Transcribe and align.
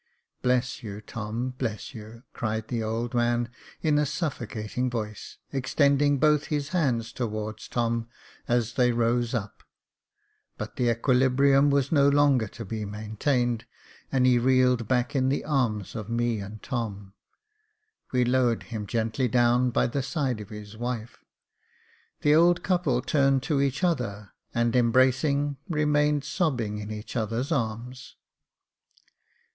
Bless 0.41 0.81
you, 0.81 0.99
Tom, 0.99 1.51
bless 1.59 1.93
you!" 1.93 2.23
cried 2.33 2.69
the 2.69 2.81
old 2.81 3.13
man, 3.13 3.49
in 3.83 3.99
a 3.99 4.05
suffocating 4.07 4.89
voice, 4.89 5.37
extending 5.53 6.17
both 6.17 6.45
his 6.45 6.69
hands 6.69 7.13
towards 7.13 7.67
Tom, 7.67 8.07
as 8.47 8.73
they 8.73 8.91
rose 8.93 9.35
up; 9.35 9.61
but 10.57 10.75
the 10.75 10.89
equilibrium 10.89 11.69
was 11.69 11.91
no 11.91 12.09
longer 12.09 12.47
to 12.47 12.65
be 12.65 12.83
maintained, 12.83 13.65
and 14.11 14.25
he 14.25 14.39
reeled 14.39 14.87
back 14.87 15.15
in 15.15 15.29
the 15.29 15.45
arms 15.45 15.93
of 15.93 16.09
me 16.09 16.39
and 16.39 16.63
Tom. 16.63 17.13
We 18.11 18.25
lowered 18.25 18.63
him 18.63 18.87
gently 18.87 19.27
down 19.27 19.69
by 19.69 19.85
the 19.85 20.01
side 20.01 20.41
of 20.41 20.49
his 20.49 20.75
wife; 20.75 21.23
the 22.21 22.33
old 22.33 22.63
couple 22.63 23.03
turned 23.03 23.43
to 23.43 23.61
each 23.61 23.83
other, 23.83 24.31
and 24.51 24.75
embracing, 24.75 25.57
remained 25.69 26.23
sobbing 26.23 26.79
in 26.79 26.89
each 26.89 27.15
other's 27.15 27.51
arms. 27.51 28.15